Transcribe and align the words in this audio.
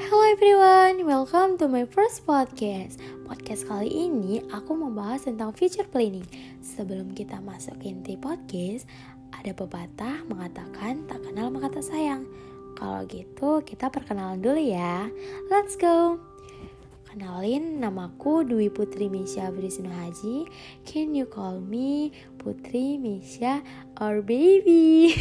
Hello 0.00 0.24
everyone, 0.32 1.04
welcome 1.04 1.60
to 1.60 1.68
my 1.68 1.84
first 1.84 2.24
podcast. 2.24 2.96
Podcast 3.28 3.68
kali 3.68 3.92
ini 3.92 4.40
aku 4.48 4.72
membahas 4.72 5.28
tentang 5.28 5.52
future 5.52 5.84
planning. 5.84 6.24
Sebelum 6.64 7.12
kita 7.12 7.36
masuk 7.44 7.76
ke 7.84 7.92
inti 7.92 8.16
podcast, 8.16 8.88
ada 9.36 9.52
pepatah 9.52 10.24
mengatakan 10.24 11.04
tak 11.04 11.20
kenal 11.20 11.52
maka 11.52 11.76
tak 11.76 11.84
sayang. 11.84 12.24
Kalau 12.80 13.04
gitu 13.12 13.60
kita 13.60 13.92
perkenalan 13.92 14.40
dulu 14.40 14.56
ya. 14.56 15.04
Let's 15.52 15.76
go. 15.76 16.16
Kenalin, 17.12 17.84
namaku 17.84 18.48
Dwi 18.48 18.72
Putri 18.72 19.12
Misha 19.12 19.52
Brisno 19.52 19.92
Haji. 19.92 20.48
Can 20.88 21.12
you 21.12 21.28
call 21.28 21.60
me 21.60 22.16
Putri 22.40 22.96
Misha 22.96 23.60
or 24.00 24.24
baby? 24.24 25.12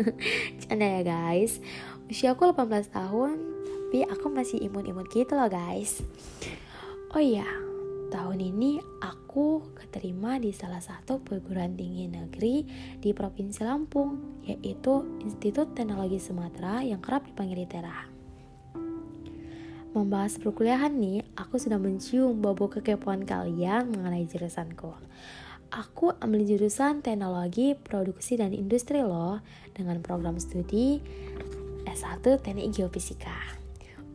Canda 0.64 0.88
ya 0.88 1.02
guys. 1.04 1.60
Usia 2.08 2.32
aku 2.32 2.48
18 2.48 2.88
tahun, 2.88 3.61
tapi 3.92 4.08
aku 4.08 4.32
masih 4.32 4.56
imun-imun 4.64 5.04
gitu 5.12 5.36
loh 5.36 5.52
guys. 5.52 6.00
Oh 7.12 7.20
iya, 7.20 7.44
tahun 8.08 8.40
ini 8.40 8.80
aku 9.04 9.68
keterima 9.76 10.40
di 10.40 10.48
salah 10.48 10.80
satu 10.80 11.20
perguruan 11.20 11.76
tinggi 11.76 12.08
negeri 12.08 12.64
di 12.96 13.12
Provinsi 13.12 13.60
Lampung, 13.68 14.40
yaitu 14.48 15.04
Institut 15.20 15.76
Teknologi 15.76 16.16
Sumatera 16.16 16.80
yang 16.80 17.04
kerap 17.04 17.28
dipanggil 17.28 17.68
ITERA 17.68 18.08
membahas 19.92 20.40
perkuliahan 20.40 20.96
nih, 20.96 21.20
aku 21.36 21.60
sudah 21.60 21.76
mencium 21.76 22.40
bobo 22.40 22.72
kekepoan 22.72 23.28
kalian 23.28 23.92
mengenai 23.92 24.24
jurusanku. 24.24 24.88
Aku 25.68 26.16
ambil 26.16 26.48
jurusan 26.48 27.04
teknologi, 27.04 27.76
produksi, 27.76 28.40
dan 28.40 28.56
industri 28.56 29.04
loh 29.04 29.44
dengan 29.76 30.00
program 30.00 30.40
studi 30.40 30.96
S1 31.84 32.40
Teknik 32.40 32.72
Geofisika. 32.72 33.61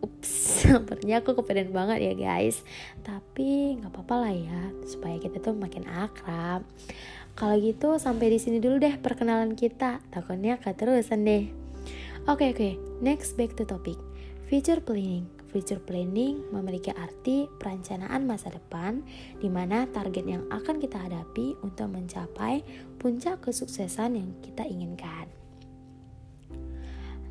Ups, 0.03 0.29
sepertinya 0.65 1.21
aku 1.21 1.37
kepedean 1.37 1.73
banget 1.73 2.11
ya 2.11 2.13
guys. 2.13 2.61
Tapi 3.01 3.81
nggak 3.81 3.91
apa-apa 3.93 4.15
lah 4.27 4.33
ya, 4.33 4.61
supaya 4.85 5.17
kita 5.17 5.41
tuh 5.41 5.57
makin 5.57 5.85
akrab. 5.89 6.61
Kalau 7.37 7.53
gitu 7.61 8.01
sampai 8.01 8.33
di 8.33 8.41
sini 8.41 8.57
dulu 8.57 8.81
deh 8.81 8.97
perkenalan 8.97 9.53
kita. 9.53 10.01
Takutnya 10.09 10.57
keterusan 10.57 11.21
deh. 11.21 11.45
Oke 12.25 12.49
okay, 12.49 12.49
oke, 12.49 12.57
okay. 12.57 12.73
next 12.99 13.37
back 13.37 13.53
to 13.53 13.63
topic. 13.63 13.95
Future 14.49 14.81
planning. 14.81 15.29
Future 15.47 15.79
planning 15.79 16.43
memiliki 16.51 16.91
arti 16.91 17.47
perencanaan 17.61 18.27
masa 18.27 18.51
depan 18.51 18.99
di 19.39 19.47
mana 19.47 19.87
target 19.87 20.27
yang 20.27 20.43
akan 20.51 20.81
kita 20.81 20.99
hadapi 20.99 21.55
untuk 21.63 21.87
mencapai 21.87 22.65
puncak 22.99 23.39
kesuksesan 23.47 24.19
yang 24.19 24.29
kita 24.43 24.67
inginkan. 24.67 25.31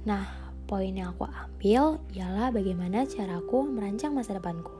Nah, 0.07 0.46
poin 0.67 0.91
yang 0.91 1.15
aku 1.15 1.31
ambil 1.31 2.03
ialah 2.11 2.51
bagaimana 2.51 3.07
caraku 3.07 3.65
merancang 3.65 4.13
masa 4.13 4.35
depanku. 4.35 4.75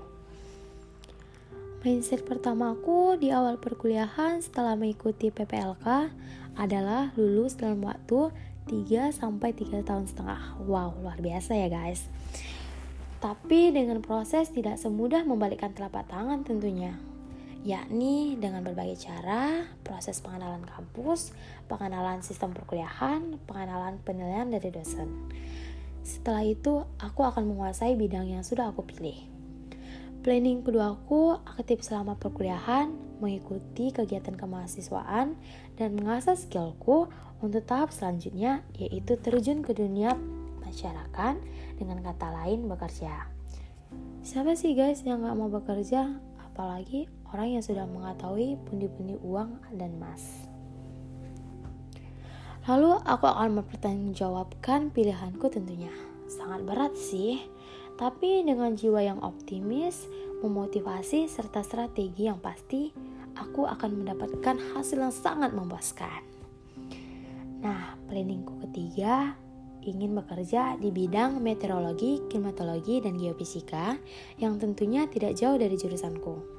Mindset 1.87 2.27
pertamaku 2.27 3.15
di 3.15 3.31
awal 3.31 3.63
perkuliahan 3.63 4.43
setelah 4.43 4.75
mengikuti 4.75 5.31
PPLK 5.31 6.11
adalah 6.59 7.15
lulus 7.15 7.55
dalam 7.55 7.79
waktu 7.87 8.35
3 8.67 9.15
sampai 9.15 9.55
3 9.55 9.87
tahun 9.87 10.11
setengah. 10.11 10.59
Wow, 10.67 10.99
luar 10.99 11.23
biasa 11.23 11.55
ya 11.55 11.71
guys. 11.71 12.11
Tapi 13.23 13.71
dengan 13.71 14.03
proses 14.03 14.51
tidak 14.51 14.83
semudah 14.83 15.23
membalikkan 15.23 15.71
telapak 15.71 16.11
tangan 16.11 16.43
tentunya 16.43 16.99
yakni 17.67 18.39
dengan 18.39 18.63
berbagai 18.63 19.11
cara, 19.11 19.67
proses 19.83 20.23
pengenalan 20.23 20.63
kampus, 20.63 21.35
pengenalan 21.67 22.23
sistem 22.23 22.55
perkuliahan, 22.55 23.43
pengenalan 23.51 23.99
penilaian 24.07 24.47
dari 24.47 24.71
dosen. 24.71 25.11
Setelah 26.07 26.47
itu, 26.47 26.87
aku 27.03 27.27
akan 27.27 27.51
menguasai 27.51 27.99
bidang 27.99 28.31
yang 28.31 28.47
sudah 28.47 28.71
aku 28.71 28.87
pilih. 28.87 29.27
Planning 30.23 30.63
kedua 30.63 30.95
aku 30.95 31.35
aktif 31.35 31.83
selama 31.83 32.15
perkuliahan, 32.15 32.95
mengikuti 33.19 33.91
kegiatan 33.91 34.39
kemahasiswaan, 34.39 35.35
dan 35.75 35.99
mengasah 35.99 36.39
skillku 36.39 37.11
untuk 37.43 37.67
tahap 37.67 37.91
selanjutnya, 37.91 38.63
yaitu 38.79 39.19
terjun 39.19 39.67
ke 39.67 39.75
dunia 39.75 40.15
masyarakat 40.63 41.43
dengan 41.75 41.99
kata 42.07 42.27
lain 42.43 42.71
bekerja. 42.71 43.27
Siapa 44.23 44.55
sih 44.55 44.79
guys 44.79 45.03
yang 45.03 45.27
gak 45.27 45.35
mau 45.35 45.51
bekerja? 45.51 46.23
Apalagi 46.39 47.11
orang 47.35 47.59
yang 47.59 47.65
sudah 47.67 47.87
mengetahui 47.87 48.59
pundi-pundi 48.67 49.19
uang 49.27 49.59
dan 49.75 49.99
emas. 49.99 50.47
Lalu 52.67 52.99
aku 53.07 53.31
akan 53.31 53.63
mempertanggungjawabkan 53.63 54.91
pilihanku 54.91 55.47
tentunya. 55.47 55.95
Sangat 56.27 56.67
berat 56.67 56.99
sih, 56.99 57.39
tapi 57.95 58.43
dengan 58.43 58.75
jiwa 58.75 59.07
yang 59.07 59.23
optimis, 59.23 60.11
memotivasi, 60.43 61.31
serta 61.31 61.63
strategi 61.63 62.27
yang 62.27 62.43
pasti, 62.43 62.91
aku 63.39 63.71
akan 63.71 64.03
mendapatkan 64.03 64.59
hasil 64.75 64.99
yang 64.99 65.15
sangat 65.15 65.55
memuaskan. 65.55 66.27
Nah, 67.63 67.95
planningku 68.11 68.59
ketiga 68.67 69.39
ingin 69.87 70.19
bekerja 70.19 70.75
di 70.83 70.91
bidang 70.91 71.39
meteorologi, 71.39 72.19
klimatologi, 72.27 72.99
dan 72.99 73.15
geofisika 73.15 73.95
yang 74.43 74.59
tentunya 74.59 75.07
tidak 75.07 75.39
jauh 75.39 75.55
dari 75.55 75.79
jurusanku. 75.79 76.56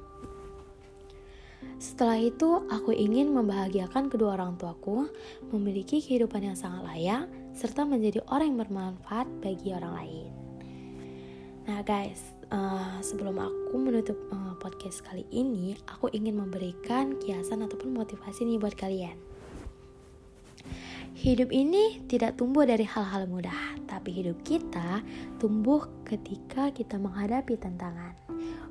Setelah 1.78 2.18
itu, 2.18 2.66
aku 2.66 2.90
ingin 2.90 3.30
membahagiakan 3.30 4.10
kedua 4.10 4.34
orang 4.34 4.58
tuaku, 4.58 5.06
memiliki 5.54 6.02
kehidupan 6.02 6.42
yang 6.42 6.58
sangat 6.58 6.82
layak, 6.82 7.30
serta 7.54 7.86
menjadi 7.86 8.18
orang 8.26 8.50
yang 8.50 8.58
bermanfaat 8.66 9.30
bagi 9.38 9.70
orang 9.70 9.94
lain. 9.94 10.30
Nah, 11.70 11.78
guys, 11.86 12.34
uh, 12.50 12.98
sebelum 12.98 13.38
aku 13.38 13.78
menutup 13.78 14.18
uh, 14.34 14.58
podcast 14.58 15.06
kali 15.06 15.22
ini, 15.30 15.78
aku 15.86 16.10
ingin 16.10 16.34
memberikan 16.34 17.14
kiasan 17.22 17.62
ataupun 17.62 17.94
motivasi 17.94 18.42
nih 18.42 18.58
buat 18.58 18.74
kalian. 18.74 19.14
Hidup 21.18 21.50
ini 21.54 22.02
tidak 22.10 22.38
tumbuh 22.38 22.66
dari 22.66 22.86
hal-hal 22.86 23.26
mudah, 23.30 23.78
tapi 23.86 24.18
hidup 24.18 24.38
kita 24.42 25.02
tumbuh 25.38 25.86
ketika 26.06 26.70
kita 26.74 26.98
menghadapi 26.98 27.58
tantangan. 27.58 28.14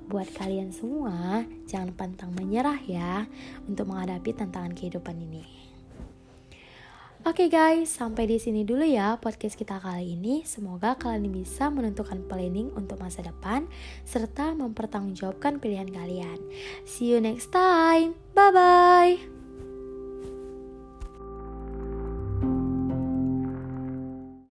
Buat 0.08 0.32
kalian 0.40 0.72
semua, 0.72 1.44
jangan 1.68 1.92
pantang 1.92 2.32
menyerah 2.32 2.80
ya 2.88 3.28
untuk 3.68 3.92
menghadapi 3.92 4.32
tantangan 4.32 4.72
kehidupan 4.72 5.20
ini. 5.20 5.68
Oke 7.28 7.52
okay 7.52 7.52
guys, 7.52 7.92
sampai 7.92 8.24
di 8.24 8.40
sini 8.40 8.64
dulu 8.64 8.88
ya 8.88 9.20
podcast 9.20 9.60
kita 9.60 9.84
kali 9.84 10.16
ini. 10.16 10.48
Semoga 10.48 10.96
kalian 10.96 11.28
bisa 11.28 11.68
menentukan 11.68 12.24
planning 12.24 12.72
untuk 12.72 13.04
masa 13.04 13.20
depan 13.20 13.68
serta 14.08 14.56
mempertanggungjawabkan 14.56 15.60
pilihan 15.60 15.92
kalian. 15.92 16.40
See 16.88 17.12
you 17.12 17.20
next 17.20 17.52
time. 17.52 18.16
Bye 18.32 18.56
bye. 18.56 19.37